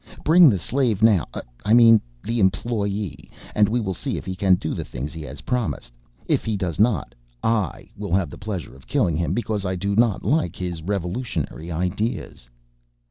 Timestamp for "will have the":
7.95-8.39